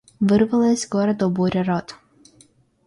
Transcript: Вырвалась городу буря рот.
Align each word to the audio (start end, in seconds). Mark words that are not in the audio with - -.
Вырвалась 0.27 0.87
городу 0.93 1.29
буря 1.35 1.63
рот. 1.69 1.87